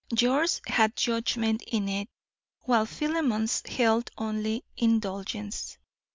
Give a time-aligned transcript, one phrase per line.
[0.17, 2.09] Yours had judgment in it,
[2.63, 5.77] while Philemon's held only indulgence.